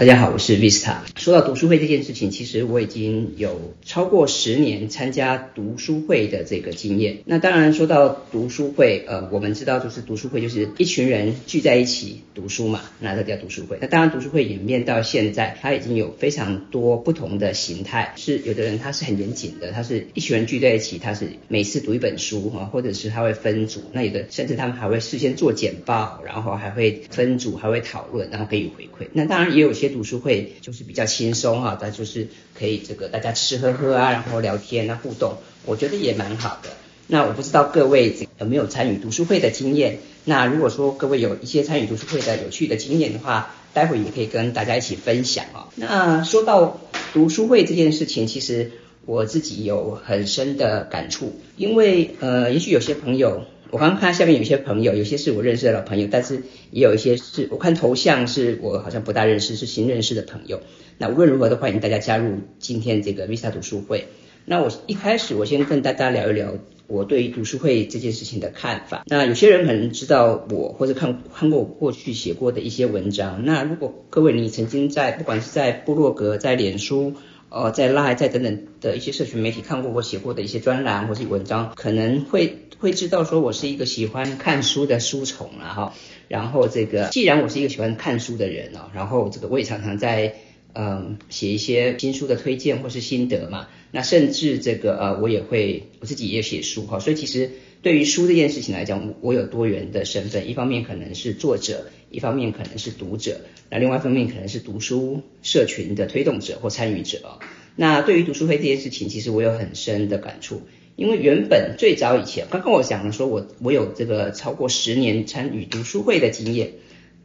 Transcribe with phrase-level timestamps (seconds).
[0.00, 0.94] 大家好，我是 Vista。
[1.16, 7.18] 说到读书会这件事情，其实我已经有超过十年参加读书会的这个经验。
[7.26, 13.76] 那当然说到读书会，呃，我们知道就是读书会就是一群人聚在一起读书嘛，那这叫读书会。
[13.78, 18.14] 那当然读书会演变到现在，它已经有非常多不同的形态。
[18.16, 23.82] 是有的人他是很严谨的，他是一群人聚在一起，他是每次读一本书哈，或者是他会分组。
[23.92, 29.06] 那有的甚至他们还会事先做简报，然后还会分组，还会讨论，然后给予回馈。
[29.12, 29.89] 那当然也有些。
[29.90, 35.34] 读书会就是比较轻松哈，它就是可以这个大家吃吃喝喝啊，然后聊天啊互动，
[35.66, 36.70] 我觉得也蛮好的。
[37.06, 39.98] 那我不知道各位有没有参与读书会的经验？
[40.24, 45.68] 那如果说各位有一些参与读书会的有趣的经验的话，待会也可以跟大家一起分享哦。
[45.74, 46.80] 那说到
[47.12, 48.70] 读书会这件事情，其实
[49.06, 53.44] 我自己有很深的感触，因为呃，也许有些朋友。
[53.70, 60.60] 我刚刚看下面有些朋友，有些是我认识的老朋友，但是也有一些是我看头像是我好像不大认识，是新认识的朋友。
[60.98, 64.08] 那无论如何都欢迎大家加入今天这个 Visa 读书会。
[64.44, 66.54] 那我一开始我先跟大家聊一聊
[66.88, 69.04] 我对于读书会这件事情的看法。
[69.06, 73.44] 那有些人可能知道我或者看看过我过去写过的一些文章。
[73.44, 77.14] 那如果各位你曾经在不管是在部落格、在脸书、
[77.50, 82.56] 哦在拉、在等等的一些社群媒体看过我写过的一些专栏或是文章，可能会。
[82.80, 85.94] 会知道说我是一个喜欢看书的书虫了哈，
[86.28, 90.36] 然后这个既然我是一个喜欢看书的人哦，然后这个我也常常在
[90.72, 97.50] 嗯写一些新书的推荐或是心得嘛，那甚至这个呃我也会我自己也写书哈，所以其实
[97.82, 107.38] 对于书这件事情来讲，我有多元的身份，一方面可能是作者，一方面可能是读者，那另外一方面可能是读书社群的推动者或参与者。
[107.76, 110.62] 那对于读书会这件事情，其实我有很深的感触。
[110.96, 116.72] 因为原本最早以前，刚刚我讲了，说我我有这个超过十年参与读书会的经验，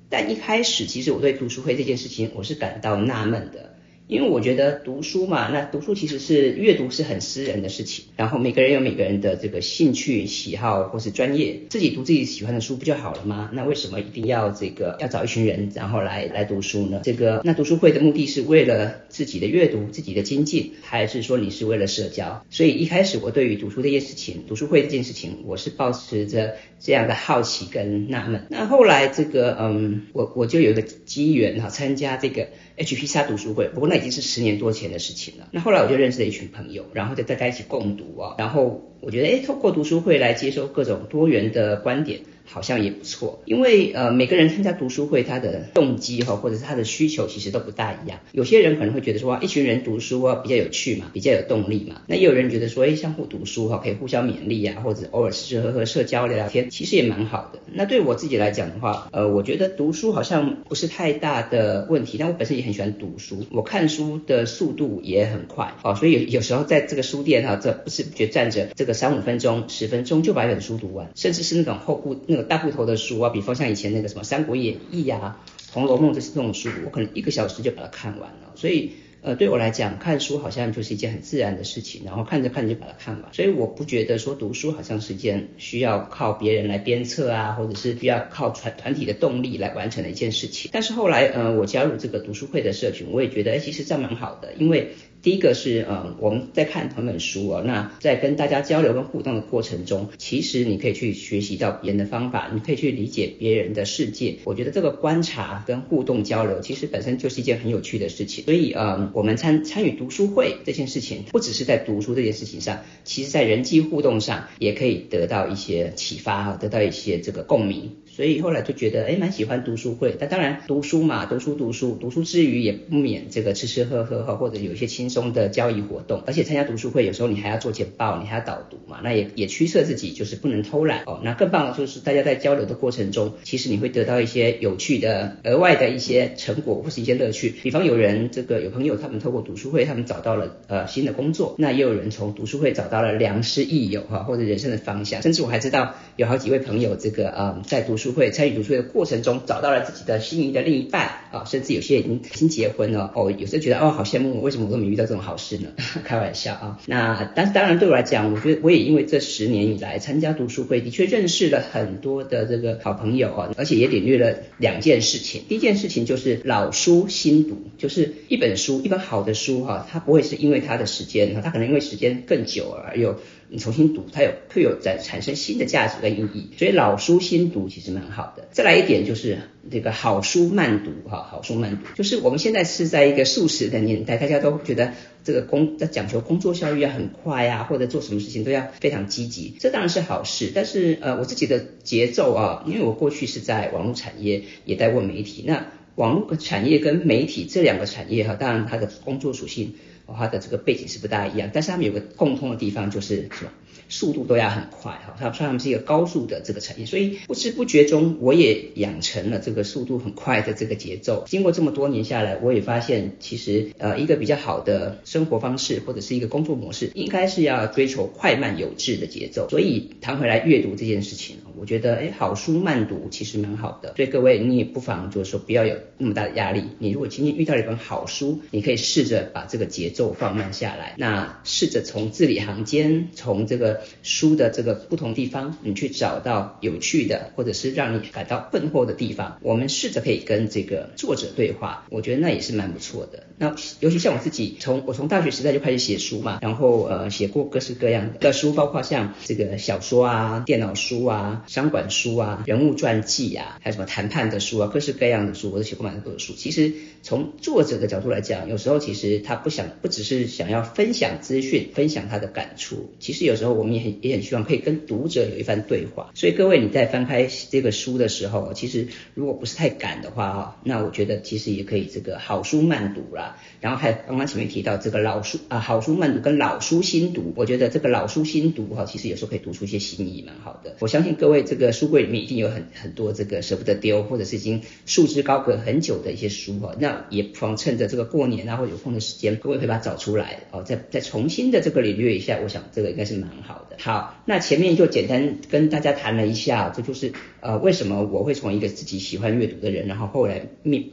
[0.07, 3.75] 但一开始其实我对读书会这件事情我是感到纳闷的。
[4.07, 13.49] 因为我觉得读书嘛，那读书其实是阅读是很私人的事情，然后每个人有每个人的这个兴趣喜好或是专业，自己读自己喜欢的书不就好了吗？
[13.53, 17.01] 那为什么一定要这个要找一群人然后来来读书呢？
[17.03, 22.45] 这个那读书会的目的是为了自己的阅读、自己的精进，还是说你是为了社交？
[22.51, 28.45] 所以一开始我对于读书这件事情、读书会这件事情，我是保持着这样的好奇跟纳闷。
[28.49, 32.49] 那后来这个嗯，我我就有一个机缘哈，参加这个。
[32.77, 33.07] H.P.
[33.07, 35.47] 沙读书会，不过那已经是十年多前的事情了。
[35.51, 42.19] 那后来我就认识了一群朋友，然后就大家一起共读啊，然后我觉得，哎，透过读书会来接收各种多元的观点。
[42.45, 48.19] 好像也不错，因为呃每个人参加读书会，他的动机哈，或者是他的需求其实都不大一样。
[48.31, 52.01] 有些人可能会觉得说，一群人读书啊比较有趣嘛，比较有动力嘛。
[52.07, 57.59] 那也有人觉得说，哎，相互读书哈，可以互相勉励啊，或者偶尔吃吃喝喝、社交聊聊天，其实也蛮好的。
[57.73, 62.17] 那对我自己来讲的话，呃，我觉得读书好像不是太大的问题。
[62.17, 72.15] 但我本身也很喜欢读书，我看书的速度也很快，哦，所以有有时候在这个书店哈，这不是不觉站着这个三五分钟、十分钟就把一本书读完，甚至是那种厚布。
[72.35, 75.37] 那个大部头的书啊，比方像以前那个什么《三国演义》呀、
[75.73, 78.51] 《红楼梦》这些这种书，我可能一个小时就把它看完了。
[78.55, 78.91] 所以，
[79.21, 83.33] 呃，对我来讲，看书好像就是一件很自然的事情，然后看着看着就把它看完。
[83.33, 90.69] 所以，我不觉得说读书好像是件需要靠别人来鞭策啊，或者是需要靠团团体的动力来完成的一件事情。
[90.73, 94.95] 但是后来，呃，我加入这个读书会的社群，我也觉得，哎，其实这样蛮好的，因为。
[95.21, 104.37] 第一个是，嗯，我们在看同本书哦，那在跟大家交流跟互动的过程中，其实你可以去学习到别人的方法，你可以去理解别人的世界。
[104.43, 108.45] 我觉得这个观察跟互动交流，其实本身就是一件很有趣的事情。
[108.45, 117.95] 所以，嗯，我们参参与读书会这件事情，不只是在读书这件事情上，其实在人际互动上也可以得到一些启发哈，得到一些这个共鸣。
[118.15, 120.15] 所以后来就觉得，哎，蛮喜欢读书会。
[120.17, 126.23] 但当然，读书嘛，读书读书，读书之余也不免这个吃吃喝喝哈，或者有一些轻松的交易活动。
[126.25, 131.19] 而且参加读书会，有时候你还要做简报，你还要导读嘛，那也也驱策自己就是不能偷懒哦。
[131.25, 137.53] 那更棒的就是大家在交流的过程中，其实你会得到一些有趣的、额外的一些成果或是一些乐趣。
[137.63, 145.21] 比方有人这个有朋友他们透过读书会，他们找到了呃新的工作，那也有人从读书会找到了良师益友哈，或者人生的方向。
[145.21, 148.04] 甚至我还知道有好几位朋友这个呃在读书。
[148.05, 153.33] 读书会参与读书会的过程中，找到了自己的心仪的另一半啊，甚至有些已经已经结婚了哦。
[153.35, 155.69] 有时候觉得哦，好羡慕，为什么我都没遇到这种好事呢？
[156.05, 156.79] 开玩笑啊。
[156.85, 165.41] 那但当然对我来讲，我觉得我也因为这十年以来参加读书会，的确认识了很多的这个好朋友啊，而且也领略了两件事情。
[165.49, 173.19] 第一件事情就是老书新读，就是一本书，一本好的书哈，它不会是因为它的时间，它可能因为时间更久而有。
[173.55, 176.49] 你重新读，它有会有在产生新的价值跟意义。
[176.57, 178.49] 所以老书新读其实蛮好的。
[178.51, 179.39] 再来一点就是
[179.71, 184.91] 这个好书慢读哈，好书慢读，就是我们现在是在一个速食的年代，大家都觉得
[185.23, 190.51] 这个工在讲求工作效率要很快啊，或者做什么事情都要非常积极，这当然是好事。
[190.53, 199.75] 但是呃，我自己的节奏啊，因为我过去是在网络产业，也带过媒体，那网络产业跟媒体这两个产业哈，当然它的工作属性。
[200.13, 203.51] 它的这个背景是不大一样，但是他们有个共通的地方，就是什么？
[203.89, 211.23] 速度都要很快哈，它它们是一个高速的这个产业，所以不知不觉中我也养成了这个速度很快的这个节奏。
[211.27, 219.49] 经过这么多年下来，我也发现其实呃一个比较好的生活方式或者是一个工作模式，应该是要追求快慢有致的节奏。
[219.49, 223.93] 所以谈回来阅读这件事情，我觉得哎好书慢读其实蛮好的。
[223.95, 226.63] 所以各位你也不妨就是说不要有那么大的压力。
[226.79, 239.39] 你如果今天遇到了一本好书，你可以试着把这个节奏放慢下来，那试着从字里行间，从这个书的这个不同地方，你去找到有趣的，或者是让你感到困惑的地方。
[239.41, 243.23] 我们试着可以跟这个作者对话，我觉得那也是蛮不错的。
[243.37, 256.33] 那尤其像我自己，从我从大学时代就开始写书嘛，然后呃写过各式各样的书，包括像这个小说啊、电脑书啊、商管书啊、人物传记啊，还有什么谈判的书啊，各式各样的书，我都写过蛮多的书。
[256.33, 256.71] 其实
[257.03, 266.11] 从作者的角度来讲，有时候其实他不想，不只是想要分享资讯，分享他的感触，其实有时候我我们也很也很希望可以跟读者有一番对话。
[266.13, 273.37] 所以各位你在翻开这个书的时候，其实如果不是太赶的话啊，那我觉得其实也可以这个好书慢读啦。
[273.59, 280.75] 然后还刚刚前面提到这个老书啊，好书慢读跟老书新读，我觉得这个老书新读哈，其实有时候可以读出一些新意，蛮好的。
[280.79, 300.47] 我相信各位这个书柜里面一定有很很多这个舍不得丢，或者是已经束之高阁很久的一些书哈，那也不妨趁着这个过年啊或有空的时间，各位可以把它找出来哦，再再重新的这个领略一下，我想这个应该是蛮好好，那前面就简单跟大家谈了一下，这就是呃为什么我会从一个自己喜欢阅读的人，然后后来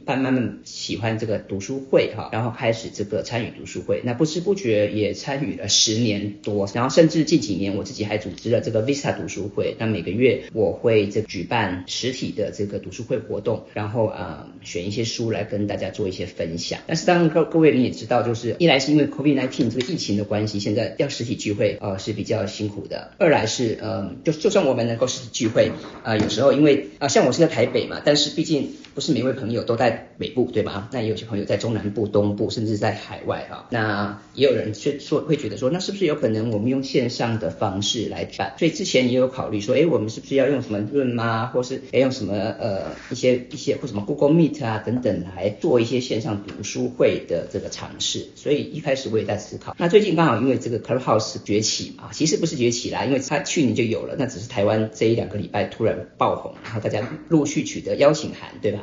[0.05, 16.81] 慢慢慢喜欢这个读书会哈，然后开始这个参与读书会，那不知不觉也参与了十年多，然后甚至近几年我自己还组织了这个 Vista 读书会，那每个月我会这举办实体的这个读书会活动，然后呃选一些书来跟大家做一些分享。
[16.85, 25.71] 但是当然各各位你也知道，就是一来是因为 COVID-19 这个疫情的关系，现在要实体聚会呃是比较辛苦的；二来是嗯就就算我们能够是聚会，
[26.03, 30.89] 啊有时候因为啊像我是在台北嘛，但是毕竟不是每位朋友都在北部对吧？
[30.91, 33.67] 那也有些朋友在中南部、东部，甚至在海外哈。
[33.71, 38.53] 那也有人却说会觉得说，那是不是有可能我们用线上的方式来办？
[38.57, 41.47] 所以之前也有考虑说，哎，我们是不是要用什么润吗？
[41.47, 48.27] 或是哎用什么呃一些一些或什么 Google Meet 啊等等来做一些线上读书会的这个尝试？
[48.35, 49.75] 所以一开始我也在思考。
[49.79, 58.82] 那最近刚好因为这个 Clubhouse 崛起嘛，其实不是崛起啦，因为它去年就有了，那只是台湾这一两个礼拜突然爆红，然后大家陆续取得邀请函，对吧？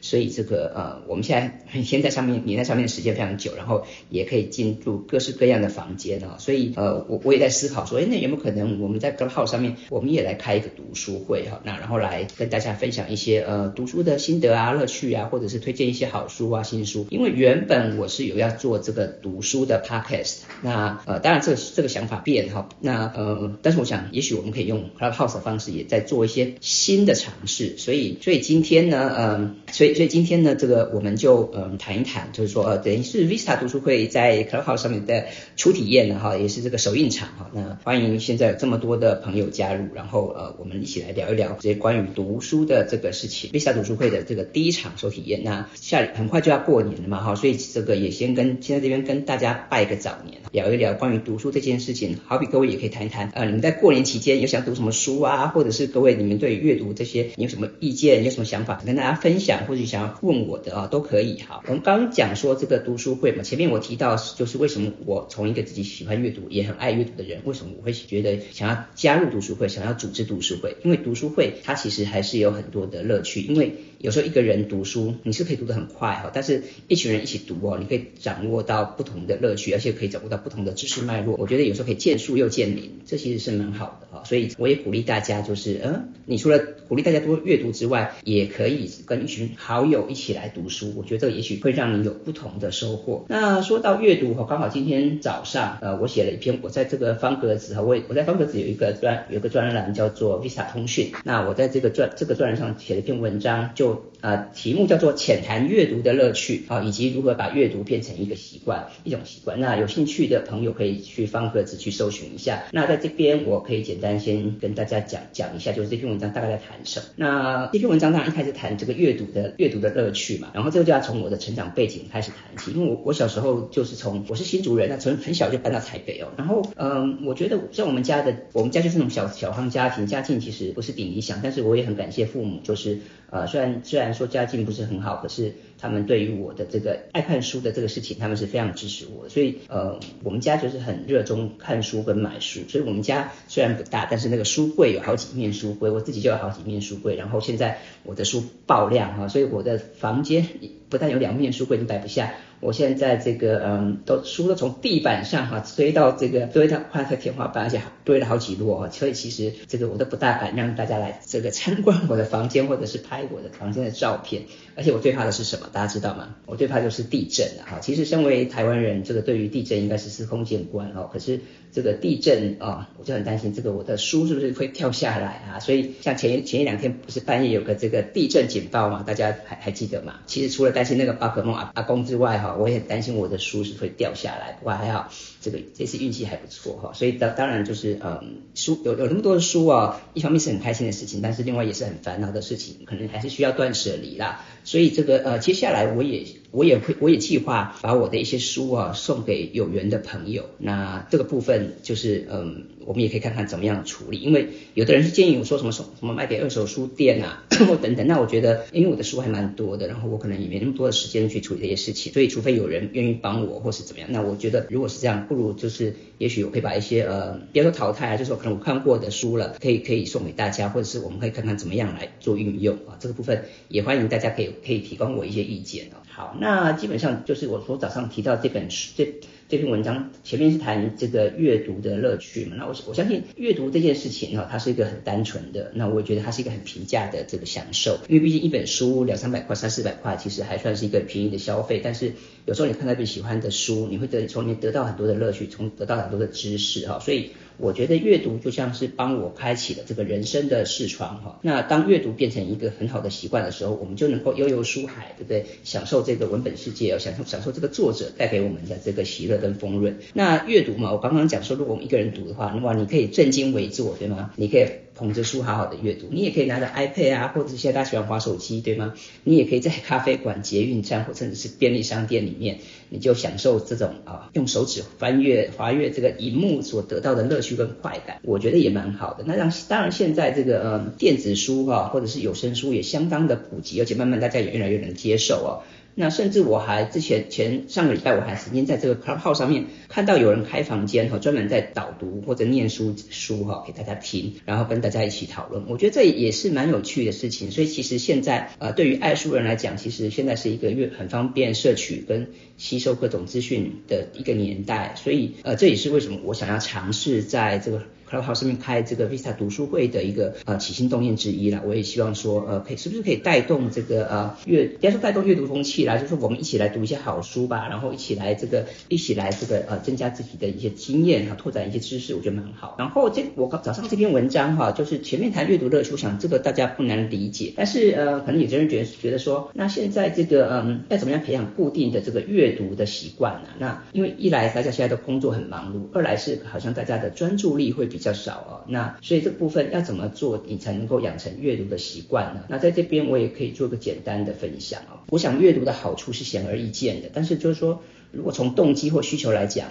[0.00, 6.36] 所以这个呃，我们现在 先在上面，你在上面的时间非常久，然后也可以进入各式各样的房间啊。
[6.38, 11.60] 所以呃，我我也在思考说，哎，那有没有可能我们在 Clubhouse 上面，我们也来开一个读书会哈？
[11.64, 17.06] 那然后来跟大家分享一些呃读书的心得啊、乐趣啊，或者是推荐一些好书啊、新书。
[17.10, 27.76] 因为原本我是有要做这个读书的 Podcast，那呃，当然这个这个想法变哈，那呃，但是我想也许我们可以用 Clubhouse 的方式，也在做一些新的尝试。
[27.76, 29.89] 所以所以今天呢，嗯，所以。
[29.94, 35.26] 所以今天呢，这个我们就嗯谈一谈，就是说呃等于是 Vista 读书会在 Clubhouse 上面的
[35.56, 37.50] 初体验呢哈，也是这个首映场哈。
[37.52, 43.50] 那欢迎现在有这么多的朋友加入，然后呃我们一起来聊一聊这些关于读书的这个事情。
[43.50, 52.18] Vista 读书会的这个第一场首体验，那下很快就要过年了嘛哈，所以这个也先跟现在这边跟大家拜个早年，聊一聊关于读书这件事情。
[52.26, 61.62] 好比各位也可以谈一谈，呃你们在过年期间有想读什么书啊，或者是各位你们对阅读这些你有什么意见，有什么想法跟大家分享，或者想要问我的啊，都可以哈。
[61.66, 70.76] 我们刚刚讲说这个读书会嘛，前面我提到就是为什么我从一个自己喜欢阅读也很爱阅读的人，为什么我会觉得想要加入读书会，想要组织读书会？
[70.84, 81.36] 因为读书会它其实还是有很多的乐趣，因为有时候一个人读书你是可以读得很快哈，但是一群人一起读哦，你可以掌握到不同的乐趣，而且可以掌握到不同的知识脉络。
[81.36, 84.24] 我觉得有时候可以见树又见林，这其实是蛮好的哈。
[84.24, 86.58] 所以我也鼓励大家，就是嗯，你除了
[86.88, 89.69] 鼓励大家多阅读之外，也可以跟一群好。
[89.70, 93.24] 好友一起来读书，我觉得这个也许会让你有不同的收获。
[93.28, 109.60] 那说到阅读哈，刚好今天早上呃，我写了一篇，我在这个方格子哈，我我在方格子有一个专有一个专栏叫做 Visa 通讯，那我在这个专这个专栏上写了一篇文章，就呃题目叫做浅谈阅读的乐趣啊，以及如何把阅读变成一个习惯，一种习惯。
[109.60, 112.64] 那有兴趣的朋友可以去方格子去搜寻一下。
[112.72, 117.06] 那在这边我可以简单先跟大家讲讲一下，就是这篇文章大概在谈什么。
[117.14, 135.54] 那这篇文章当然一开始谈这个阅读的阅读的乐趣嘛，然后这个就要从我的成长背景开始谈起，因为我我小时候就是从我是新竹人，那从很小就搬到台北哦，然后嗯，我觉得像我们家的我们家就是那种小小康家庭，家境其实不是顶理想，但是我也很感谢父母，就是呃虽然虽然说家境不是很好，可是。
[135.80, 150.46] 他们对于我的这个爱看书的这个事情，他们是非常支持我，所以呃，我们家就是很热衷看书跟买书，所以我们家虽然不大，但是那个书柜有好几面书柜，我自己就有好几面书柜，然后现在我的书爆量哈，所以我的房间
[150.88, 152.34] 不但有两面书柜，都摆不下。
[152.60, 164.42] 我现在这个嗯，都书都从地板上哈堆到这个堆到快在天花板，而且堆了好几摞哈，所以其实这个我都不大敢让大家来这个参观我的房间或者是拍我的房间的照片。
[164.76, 165.68] 而且我最怕的是什么？
[165.72, 166.36] 大家知道吗？
[166.46, 167.62] 我最怕就是地震啊！
[167.72, 171.10] 哈，其实身为台湾人，这个对于地震应该是司空见惯哦。
[171.12, 171.40] 可是
[171.70, 175.60] 这个地震啊，我就很担心这个我的书是不是会掉下来啊？
[175.60, 179.04] 所以像前一前一两天不是半夜有个这个地震警报嘛？
[179.06, 180.14] 大家还还记得吗？
[180.26, 184.52] 其实除了担心那个宝可梦阿阿公之外哈，我也很担心我的书是会掉下来。
[184.60, 186.92] 不过还好，这个这次运气还不错哈。
[186.92, 194.44] 所以当当然就是嗯，书有有那么多的书啊，一方面是很开心的事情，但是另外也是很烦恼的事情，可能还是需要断舍离啦。
[194.64, 200.44] 所以这个呃，接下来我也我也会我也计划把我的一些书啊送给有缘的朋友。
[200.58, 204.18] 那这个部分就是嗯，我们也可以看看怎么样处理。
[204.18, 208.06] 因为有的人是建议我说什么送什么卖给二手书店啊 或等等。
[208.06, 212.12] 那我觉得因为我的书还蛮多的，然后我可能也没那么多的时间去处理这些事情。
[212.12, 222.98] 所以除非有人愿意帮我或是怎么样，那我觉得如果是这样，不如就是也许我可以把一些呃，别说淘汰啊，就是可能我看过的书了，可以可以送给大家，或者是我们可以看看怎么样来做运用啊。
[222.98, 224.49] 这个部分也欢迎大家可以。
[224.64, 226.02] 可以提供我一些意见哦。
[226.08, 229.14] 好，那基本上就是我说早上提到这本书这。
[229.50, 232.54] 这篇文章前面是谈这个阅读的乐趣嘛？
[232.56, 241.80] 那我我相信阅读这件事情哈，它是一个很单纯的，那我觉得它是一个很平价的这个享受，因为毕竟一本书两三百块、三四百块，其实还算是一个便宜的消费。
[241.82, 242.12] 但是
[242.46, 247.00] 有时候你看到一本喜欢的书，你会得从里面得到很多的乐趣，从得到很多的知识哈。
[247.00, 251.40] 所以我觉得阅读就像是帮我开启了这个人生的视窗哈。
[251.42, 255.44] 那当阅读变成一个很好的习惯的时候，我们就能够悠游书海，对不对？
[255.64, 259.40] 享受这个文本世界，享受享受这个作者带给我们的这个喜乐。
[259.40, 264.32] 跟丰润，那阅读嘛，我刚刚讲说，如果我们一个人读的话，那么，你可以正襟危坐，对吗？
[264.36, 264.66] 你可以
[265.00, 268.92] 捧着书好好的阅读，你也可以拿着 iPad 啊，或者现在大家喜欢滑手机，对吗？
[269.24, 272.58] 你也可以在咖啡馆、捷运站，或甚至是便利商店里面，
[272.90, 279.24] 你就享受这种啊，用手指翻阅、滑阅这个荧幕所得到的乐趣跟快感，我觉得也蛮好的。
[279.26, 285.64] 那让当然现在这个呃电子书哈，或者是有声书也相当的普及，而且慢慢大家也越来越能接受哦。
[285.94, 295.64] 那甚至我还之前前上个礼拜我还曾经在这个 Club 号上面看到有人开房间哈，专门在导读或者念书书哈给大家听，然后跟大家一起讨论。
[295.68, 297.50] 我觉得这也是蛮有趣的事情。
[297.50, 304.94] 所以其实现在呃对于爱书人来讲，其实现在是一个越很方便摄取跟吸收各种资讯的一个年代。
[304.96, 307.82] 所以呃这也是为什么我想要尝试在这个。
[308.10, 322.74] Clubhouse 上面开这个 Vista 读书会的一个呃起心动念之一啦，我也希望说呃可以是不是可以带动这个呃阅，应该说带动阅读风气啦，就是我们一起来读一些好书吧，然后一起来这个一起来这个呃增加自己的一些经验哈，拓展一些知识，我觉得蛮好。
[322.78, 333.50] 然后这我刚早上这篇文章哈，就是前面谈阅读乐趣，我想这个大家不难理解，但是呃可能有些人觉得觉得说，那现在这个嗯要怎么样培养固定的这个阅读的习惯呢？
[333.58, 342.42] 那因为一来大家现在都工作很忙碌，二来是好像大家的专注力会比较少哦，那所以这部分要怎么做，你才能够养成阅读的习惯呢？
[342.48, 344.98] 那在这边我也可以做个简单的分享哦。
[345.10, 349.68] 我想阅读的好处是显而易见的，但是就是说，如果从动机或需求来讲，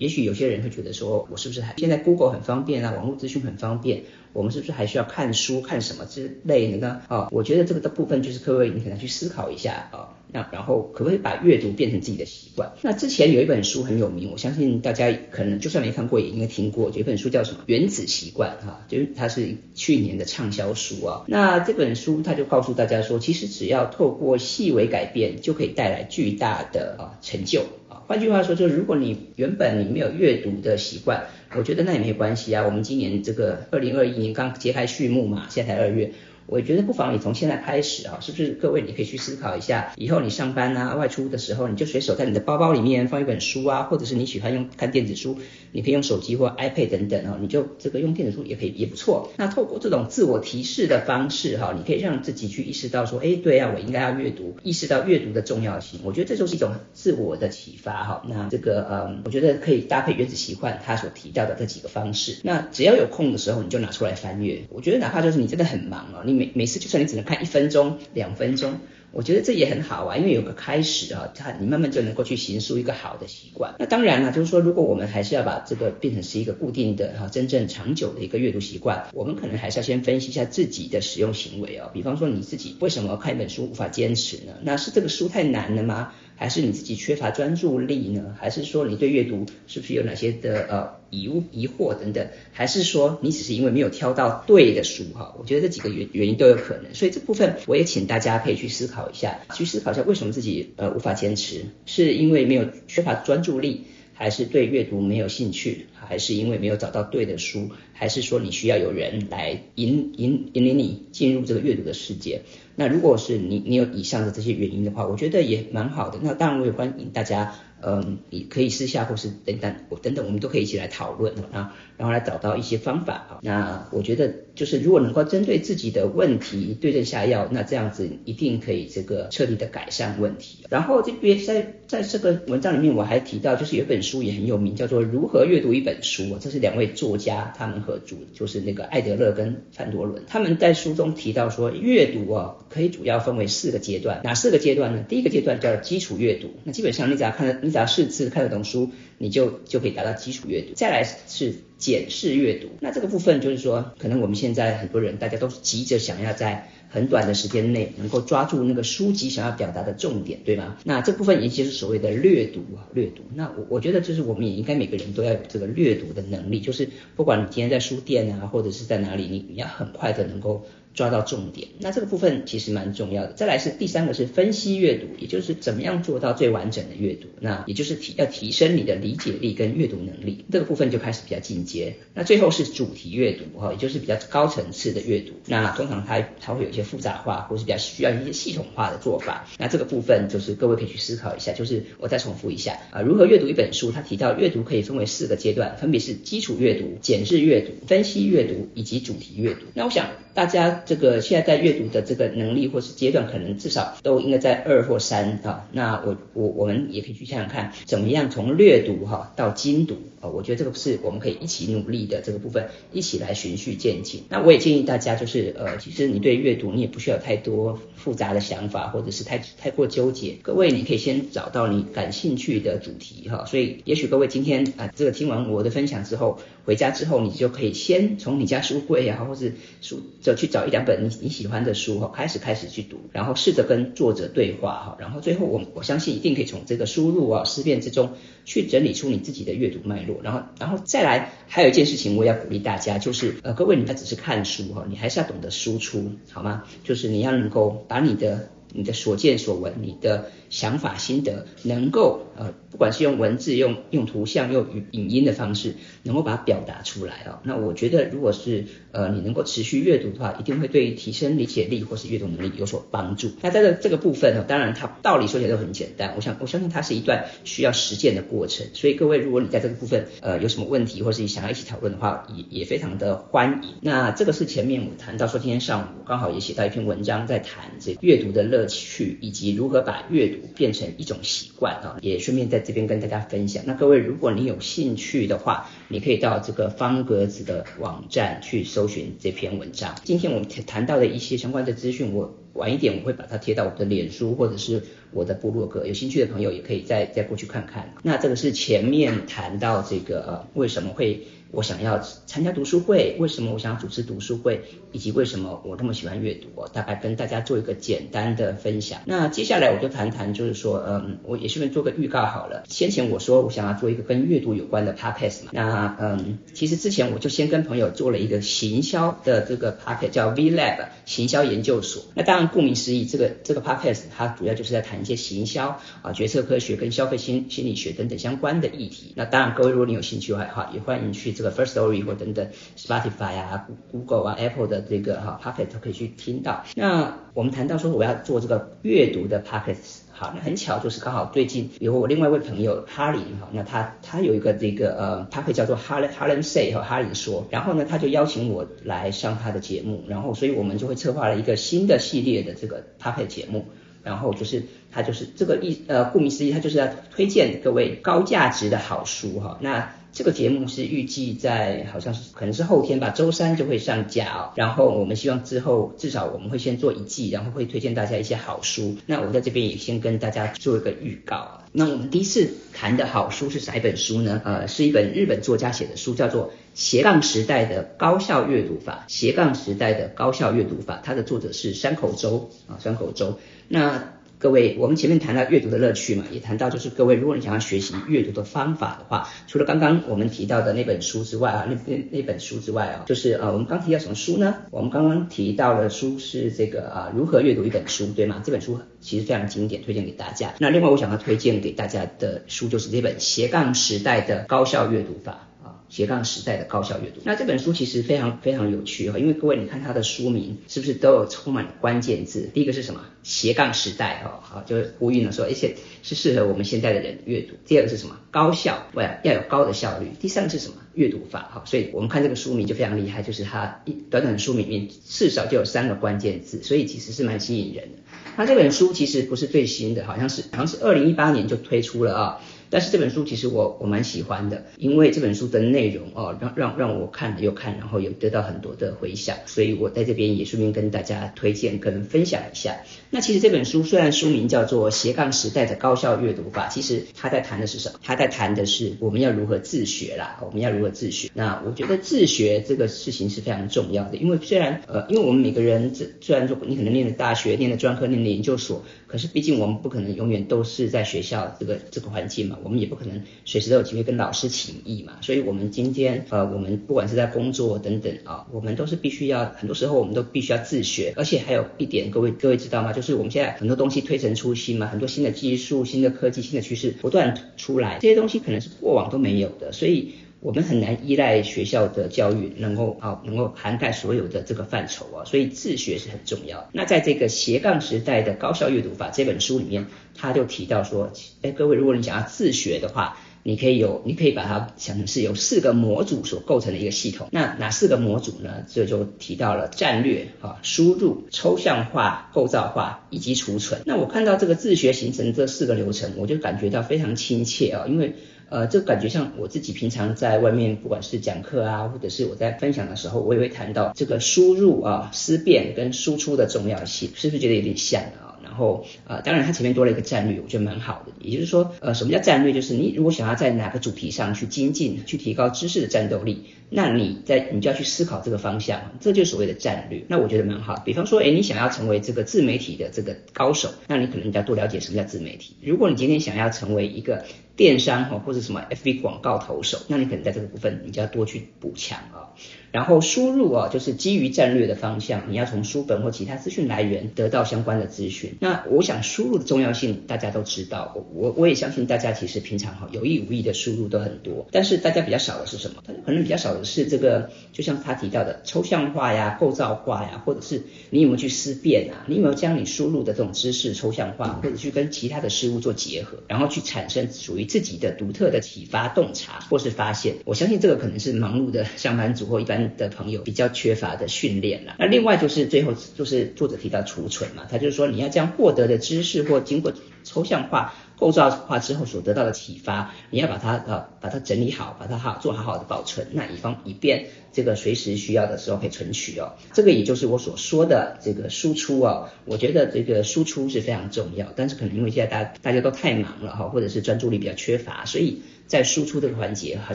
[0.00, 7.02] 也许有些人会觉得说，我是不是还现在 Google 很方便啊，网络资讯很方便，我们是不是还需要看书看什么之类的呢？
[7.08, 10.16] 啊，我觉得这个的部分就是各位你可能去思考一下啊。
[10.32, 12.72] 那然后可不可以把阅读变成自己的习惯？
[12.82, 16.88] 那之前有一本书很有名，我相信大家可能就算没看过也应该听过。
[16.90, 21.24] 有一本书叫什么《原子习惯》哈，就是它是去年的畅销书啊。
[21.26, 27.64] 那这本书它就告诉大家说，其实只要透过细微改变，就可以带来巨大的啊成就。
[28.10, 31.26] 换句话说，就是如果你原本你没有阅读的习惯，
[31.56, 32.64] 我觉得那也没关系啊。
[32.66, 36.10] 我们今年这个二零二一年刚揭开序幕嘛，现在才二月。
[36.50, 45.38] 我觉得不妨你从现在开始啊，是不是各位你可以去思考一下，以后你上班啊、外出的时候，你就随手在你的包包里面放一本书啊，或者是你喜欢用看电子书，
[45.70, 49.30] 你可以用手机或 iPad 等等啊，你就这个用电子书也可以也不错。
[49.36, 56.00] 那透过这种自我提示的方式哈，你可以让自己去意识到说，哎，对啊，我应该要阅读，意识到阅读的重要性。
[56.02, 58.22] 我觉得这就是一种自我的启发哈。
[58.28, 62.38] 那这个嗯，我觉得可以搭配原子习惯他所提到的这几个方式。
[62.42, 64.62] 那只要有空的时候，你就拿出来翻阅。
[64.68, 68.78] 我觉得哪怕就是你真的很忙哦，你每每次就算你只能看一分钟、两分钟。
[69.12, 73.74] 我觉得这也很好啊，因为有个开始啊，它你慢慢就能够去形塑一个好的习惯。
[73.80, 81.90] 那当然了，就是说，如果我们还是要把这个变成是一个固定的哈，真正长久的一个阅读习惯，我们可能还是要先分析一下自己的使用行为哦。
[81.92, 84.52] 比方说你自己为什么看一本书无法坚持呢？
[84.62, 86.12] 那是这个书太难了吗？
[86.40, 88.34] 还是你自己缺乏专注力呢？
[88.38, 92.26] 还是说你对阅读是不是有哪些的呃疑疑惑等等？
[92.50, 95.36] 还是说你只是因为没有挑到对的书哈？
[95.38, 103.84] 我觉得这几个原原因都有可能，所以这部分我也请大家可以去思考一下，去思考一下为什么自己呃无法坚持，是因为没有缺乏专注力，
[104.20, 112.42] 还是对阅读没有兴趣，还是因为没有找到对的书，还是说你需要有人来引引引领你进入这个阅读的世界？
[112.76, 116.18] 那如果是你你有以上的这些原因的话，我觉得也蛮好的。
[116.22, 117.54] 那当然我也欢迎大家。
[117.82, 123.38] 嗯，你可以私下或是等等，我等等，我们都可以一起来讨论啊，然后来找到一些方法啊。
[123.40, 130.58] 那我觉得就是如果能够针对自己的问题对症下药，那这样子一定可以这个彻底的改善问题。
[130.68, 140.22] 然后这边在在这个文章里面我还提到，就是有本书也很有名，叫做《如何阅读一本书》，这是两位作家他们合著，就是那个艾德勒跟范多伦。
[140.26, 145.02] 他们在书中提到说，阅读啊可以主要分为四个阶段，哪四个阶段呢？
[145.08, 147.70] 第一个阶段叫基础阅读，那基本上你只要看你。
[147.70, 148.90] 只要试字看得懂书，
[149.22, 150.72] 你就就可以达到基础阅读。
[150.74, 160.78] 再来是检视阅读，那这个部分就是说，可能我们现在很多人大家都是急着想要在很短的时间内能够抓住那个书籍想要表达的重点，对吗？
[160.84, 163.22] 那这部分也就是所谓的略读啊，略读。
[163.34, 170.64] 那我我觉得就是我们也应该每个人都要有这个略读的能力，就是不管你今天在书店啊，或者是在哪里，你你要很快的能够。
[170.92, 173.32] 抓到重点，那这个部分其实蛮重要的。
[173.32, 181.94] 再来是第三个是分析阅读，也就是怎么样做到最完整的阅读，那也就是提要提升你的理解力跟阅读能力，这个部分就开始比较进阶。
[182.12, 185.32] 那最后是主题阅读哈，也就是比较高层次的阅读。
[185.46, 189.46] 那通常它它会有一些复杂化，或是比较需要一些系统化的做法。
[189.58, 191.52] 那这个部分就是各位可以去思考一下。
[191.52, 193.92] 就是我再重复一下啊，如何阅读一本书？
[193.92, 199.60] 它提到阅读可以分为四个阶段，分别是基础阅读、检视阅读、分析阅读以及主题阅读。
[199.74, 200.10] 那我想。
[200.32, 205.68] 大家这个现在在阅读的这个能力或是阶段，可能至少都应该在二或三啊。
[205.72, 210.28] 那我我我们也可以去想想看，怎么样从略读哈到精读啊？
[210.28, 214.22] 我觉得这个是我们可以一起努力的这个部分，一起来循序渐进。
[214.28, 220.36] 那我也建议大家就是呃，其实你对阅读你也不需要太多复杂的想法，或者是太太过纠结。
[220.42, 223.44] 各位你可以先找到你感兴趣的主题哈。
[223.46, 230.00] 所以也许各位今天啊这个听完我的分享之后，回家之后你就可以先从你家书柜啊，或是书。
[230.20, 238.12] 就去找一两本你你喜欢的书哈，开始开始去读，然后试着跟作者对话哈，然后最后我我相信一定可以从这个输入啊思辨之中
[238.44, 246.64] 去整理出你自己的阅读脉络，然后然后再来还有一件事情我要鼓励大家，就是呃各位你不只是看书哈，你还是要懂得输出好吗？
[246.84, 250.30] 就是你要能够把你的你的所见所闻你的。
[250.50, 257.40] 想法心得能够呃，不管是用文字、用用图像、用语音的方式，能够把它表达出来啊。
[257.44, 263.32] 那我觉得，如果是呃你能够持续阅读的话，一定会对提升理解力或是阅读能力有所帮助。
[263.42, 268.66] 那在这这个部分呢，当然它道理说起来都很简单，我想我相信它是一段需要实践的过程。
[268.74, 273.70] 所以各位，如果你在这个部分呃有什么问题，或是你想要一起讨论的话，也也非常的欢迎。
[273.80, 280.40] 那这个是前面我谈到说，今天上午刚好也写到一篇文章，在谈这阅读的乐趣以及如何把阅读。
[280.60, 283.64] 变成一种习惯啊，也顺便在这边跟大家分享。
[283.66, 289.94] 那各位，如果你有兴趣的话，你可以到这个方格子的网站去搜寻这篇文章。
[290.04, 297.92] 今天我们谈到的一些相关的资讯，我晚一点我会把它贴到我的脸书或者是我的部落格，有兴趣的朋友也可以再再过去看看。
[298.02, 301.26] 那这个是前面谈到这个呃为什么会。
[301.52, 309.00] 我想要参加读书会，为什么我想要主持读书会，以及为什么我那么喜欢阅读，我大概跟大家做一个简单的分享。
[309.04, 312.62] 那接下来我就谈谈，就是说，嗯，我也顺便做个预告好了。
[312.68, 322.04] 先前我说我想要做一个跟阅读有关的 podcast 嘛，那嗯，其实之前我就先跟朋友做了一个行销的这个 podcast，叫 V Lab 行销研究所。
[322.14, 329.14] 那当然顾名思义，这个这个 podcast 它主要就是在谈一些行销啊、决策科学跟消费心心理学等等相关的议题。
[329.16, 331.34] 那当然各位如果你有兴趣的话，也欢迎去。
[331.40, 336.64] 这个 First Story 或等等 Spotify 啊、Google 啊、Apple 的这个哈 Pocket 都可以去听到。
[336.74, 339.76] 那我们谈到说我要做这个阅读的 Pocket。
[340.12, 353.64] 好，那很巧，就是刚好最近有我另外一位朋友哈林哈，那他他有一个这个呃，他可以叫做哈哈林 say 和哈林说，然后呢，他就邀请我来上他的节目，然后所以我们就会策划了一个新的系列的这个 Pocket 节目，
[354.02, 359.90] 然后就是他就是这个意呃，顾名思义，他就是要推荐各位高价值的好书哈，那。
[360.12, 364.52] 这个节目是预计在好像是可能是后天吧，周三就会上架哦。
[364.56, 368.96] 然后我们希望之后至少我们会先做一季，然后会推荐大家一些好书。
[369.06, 371.60] 那我在这边也先跟大家做一个预告。
[371.72, 374.42] 那我们第一次谈的好书是哪一本书呢？
[374.44, 379.06] 呃，是一本日本作家写的书，叫做《斜杠时代的高效阅读法》。
[379.12, 383.38] 斜杠时代的高效阅读法，它的作者是山口周啊，山口周。
[383.68, 394.54] 那各位，我们前面谈到阅读的乐趣嘛，也谈到就是各位，如果你想要学习阅读的方法的话，除了刚刚我们提到的那本书之外啊，那那那本书之外啊，就是呃，我们刚提到什么书呢？
[394.70, 398.40] 我们刚刚提到的书是这个啊，如何阅读一本书，对吗？
[398.42, 400.54] 这本书其实非常经典，推荐给大家。
[400.58, 405.49] 那另外我想要推荐给大家的书就是这本斜杠时代的高效阅读法。
[405.90, 412.48] 斜杠时代的高效阅读，那这本书其实非常非常有趣哈，因为各位你看它的书名是不是都有充满关键字？
[412.54, 413.00] 第一个是什么？
[413.24, 415.74] 斜杠时代哈，好，就呼吁了说，而且
[416.04, 417.54] 是适合我们现在的人阅读。
[417.66, 418.16] 第二个是什么？
[418.30, 420.06] 高效，对，要有高的效率。
[420.20, 420.74] 第三个是什么？
[420.94, 427.98] 阅读法哈，所以我们看这个书名就非常厉害，就是它一短短的书名里面至少就有三个关键字，所以其实是蛮吸引人的。
[428.36, 432.40] 它这本书其实不是最新的，好像是好像是二零一八年就推出了啊。
[432.70, 442.76] 但是这本书其实我我蛮喜欢的，因为这本书的内容哦，让让让我看了又看，然后有得到很多的回响，所以我在这边也顺便跟大家推荐跟分享一下。
[443.10, 447.98] 那其实这本书虽然书名叫做《斜杠时代的高效阅读法》，其实他在谈的是什么？
[448.04, 451.28] 他在谈的是我们要如何自学啦，我们要如何自学。
[451.34, 462.58] 那我觉得自学这个事情是非常重要的，因为虽然呃，因为我们每个人这虽然说你可能念了大学、念了专科、念了研究所，可是毕竟我们不可能永远都是在学校这个这个环境嘛。
[462.62, 472.92] 我们也不可能随时都有机会跟老师请益嘛，所以我们今天呃，我们不管是在工作等等啊，我们都是必须要，很多时候我们都必须要自学，而且还有一点，各位各位知道吗？
[472.92, 480.12] 就是我们现在很多东西推陈出新嘛，很多新的技术、新的科技、新的趋势不断出来，这些东西可能是过往都没有的，所以。
[480.40, 486.68] 我们很难依赖学校的教育能够啊能够涵盖所有的这个范畴啊，所以自学是很重要。
[486.72, 497.28] 那在这个斜杠时代的高效阅读法这本书里面，他就提到说，哎，各位如果你想要自学的话，你可以有，你可以把它想成是由四个模组所构成的一个系统。
[497.32, 498.64] 那哪四个模组呢？
[498.66, 503.82] 这就提到了战略啊、输入、抽象化、构造化以及储存。
[503.84, 508.14] 那我看到这个自学形成这四个流程，我就感觉到非常亲切啊，因为。
[508.50, 518.36] 呃，这感觉像我自己平常在外面，不管是讲课啊，或者是我在分享的时候，我也会谈到这个输入啊、思辨跟输出的重要性，是不是觉得有点像啊？
[518.42, 521.12] 然后呃，当然它前面多了一个战略，我觉得蛮好的。
[521.20, 522.52] 也就是说，呃，什么叫战略？
[522.52, 530.04] 就是你如果想要在哪个主题上去精进、去提高知识的战斗力，那你在你就要去思考这个方向，这就是所谓的战略。
[530.08, 530.82] 那我觉得蛮好。
[530.84, 535.54] 比方说，哎，你想要成为这个自媒体的这个高手，那你可能你要多了解什么叫自媒体。
[535.62, 537.24] 如果你今天想要成为一个
[537.60, 542.32] 电商哈或者什么 FB 广告投手，那你可能在这个部分你就要多去补强啊。
[542.72, 548.36] 然后输入啊，就是基于战略的方向，你要从书本或其他资讯来源得到相关的资讯。
[548.40, 555.82] 那我想输入的重要性大家都知道，我我也相信大家其实平常哈有意无意的输入都很多，但是大家比较少的是什么？
[556.06, 562.06] 可能比较少的是这个，就像他提到的抽象化呀、构造化呀，或者是你有没有去思辨啊？
[562.06, 570.14] 你有没有将你输入的这种知识抽象化，或者去跟其他的事物做结合，然后去产生属于自己的独特的启发、洞察或是发现？
[570.24, 572.60] 我相信这个可能是忙碌的上班族或一般。
[572.76, 574.76] 的朋友比较缺乏的训练了。
[574.78, 579.72] 那另外就是最后就是作者提到储存嘛，他就是说你要将获得的知识或经过
[580.04, 589.32] 抽象化、构造化之后所得到的启发，你要把它呃把它整理好，把它好做好好的保存，那以方以便这个随时需要的时候可以存取哦。
[589.52, 592.10] 这个也就是我所说的这个输出哦。
[592.26, 598.22] 我觉得这个输出是非常重要，但是可能因为现在大大家都太忙了哈，或者是专注力比较缺乏，所以。
[598.50, 599.74] 在输出这个环节，好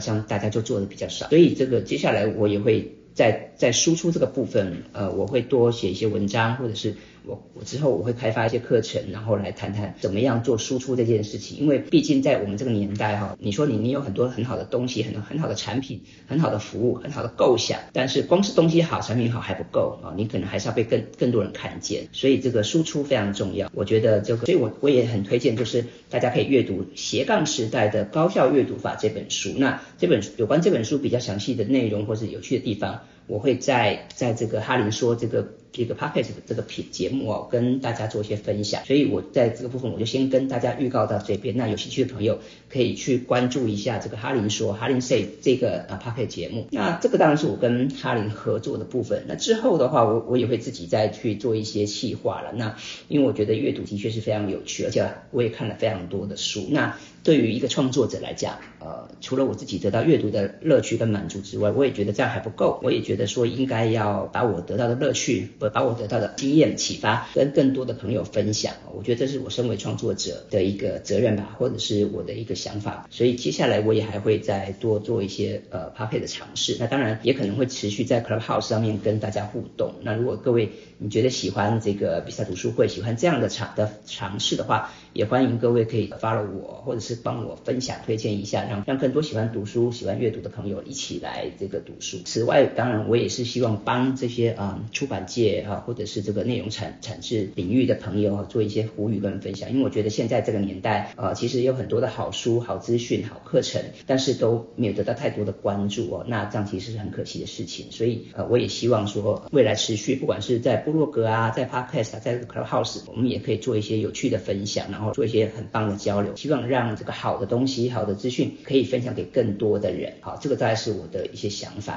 [0.00, 6.94] 像大家就做的比较少，所以这个接下来我也会在在输出这个部分，呃，我会多写一些文章，或者是
[7.26, 11.58] 我我之后我会开发一些课程，然后来谈谈怎么样做输出这件事情。
[11.58, 22.06] 因为毕竟在我们这个年代哈，你说你你有很多很好的东西，很多很好的产品，很好的服务，很好的构想，但是光是东西好，产品好还不够啊，你可能还是要被更更多人看见。
[22.12, 23.68] 所以这个输出非常重要。
[23.74, 29.50] 我觉得这个，所以我我也很推荐，就是大家可以阅读《斜杠时代的高效阅读法》这本书。
[29.56, 33.00] 那这本有关这本书比较详细的内容或是有趣的地方。
[33.28, 41.56] 我会在在这个哈林说这个这个 p o c k e t 的这个品节目哦，跟大家做一些分享，所以我在这个部分我就先跟大家预告到这边。
[41.56, 46.66] 那有兴趣的朋友可以去关注一下这个哈林说哈林 say 这个啊 p o c k e t 节目。
[46.70, 49.24] 那这个当然是我跟哈林合作的部分。
[49.28, 52.52] 那之后的话，我我也会自己再去做一些细化了。
[52.52, 52.76] 那
[53.08, 56.66] 因为我觉得阅读的确是非常有趣，而且我也看了非常多的书。
[56.70, 62.78] 那对于一个创作者来讲，呃，除了我自己得到阅读的乐趣跟满足之外，我也觉得这样还不够。
[62.84, 68.74] 我也觉得说应该要把我得到的乐趣，把把我得到的经验启发，跟更多的朋友分享。
[68.94, 73.06] 我觉得这是我身为创作者的一个责任吧，或者是我的一个想法。
[73.10, 76.76] 所以接下来我也还会再多做一些呃搭配的尝试。
[76.78, 79.94] 那当然也可能会持续在 Clubhouse 上面跟大家互动。
[80.02, 92.18] 那如果各位你觉得喜欢这个比赛读书会，喜欢这样的尝的尝试的话，也欢迎各位可以 follow 我，或者是帮我分享推荐一下，让让更多喜欢读书、喜欢阅读的朋友一起来这个读书。
[92.26, 107.86] 此外，当然我也是希望帮这些啊出版界啊，或者是这个内容产产制领域的朋友做一些呼吁跟分享，因为我觉得现在这个年代啊，其实有很多的好书、好资讯、好课程，但是都没有得到太多的关注哦，那这样其实是很可惜的事情。
[107.90, 120.14] 所以呃，我也希望说未来持续，不管是在部落格啊，在 Podcast 啊，在 Clubhouse，我们也可以做一些有趣的分享，然后做一些很棒的交流，希望让这个好的东西、好的资讯可以分享给更多的人。
[120.20, 121.94] 好，这个大概是我的一些想法。